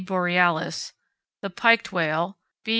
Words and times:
borealis_) 0.03 0.93
Piked 1.55 1.91
whale 1.91 2.35
(_B. 2.65 2.69